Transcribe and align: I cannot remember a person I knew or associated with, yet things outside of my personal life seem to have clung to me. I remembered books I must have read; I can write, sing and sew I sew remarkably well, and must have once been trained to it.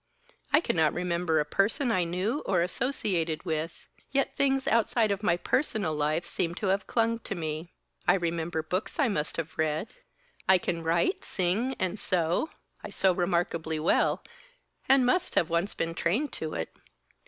I 0.51 0.61
cannot 0.61 0.93
remember 0.95 1.39
a 1.39 1.45
person 1.45 1.91
I 1.91 2.05
knew 2.05 2.39
or 2.47 2.63
associated 2.63 3.45
with, 3.45 3.85
yet 4.09 4.35
things 4.35 4.67
outside 4.67 5.11
of 5.11 5.21
my 5.21 5.37
personal 5.37 5.93
life 5.93 6.25
seem 6.25 6.55
to 6.55 6.69
have 6.73 6.87
clung 6.87 7.19
to 7.19 7.35
me. 7.35 7.71
I 8.07 8.15
remembered 8.15 8.67
books 8.67 8.97
I 8.97 9.09
must 9.09 9.37
have 9.37 9.59
read; 9.59 9.89
I 10.49 10.57
can 10.57 10.81
write, 10.81 11.23
sing 11.23 11.75
and 11.77 11.99
sew 11.99 12.49
I 12.83 12.89
sew 12.89 13.13
remarkably 13.13 13.79
well, 13.79 14.23
and 14.89 15.05
must 15.05 15.35
have 15.35 15.51
once 15.51 15.75
been 15.75 15.93
trained 15.93 16.33
to 16.33 16.55
it. 16.55 16.75